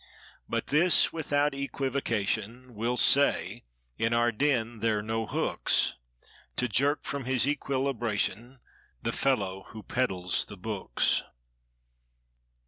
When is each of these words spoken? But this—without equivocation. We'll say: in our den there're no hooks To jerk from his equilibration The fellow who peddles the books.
But 0.49 0.65
this—without 0.73 1.53
equivocation. 1.53 2.73
We'll 2.73 2.97
say: 2.97 3.65
in 3.99 4.13
our 4.13 4.31
den 4.31 4.79
there're 4.79 5.03
no 5.03 5.27
hooks 5.27 5.93
To 6.55 6.67
jerk 6.67 7.03
from 7.03 7.25
his 7.25 7.47
equilibration 7.47 8.61
The 9.03 9.11
fellow 9.13 9.65
who 9.67 9.83
peddles 9.83 10.45
the 10.45 10.57
books. 10.57 11.21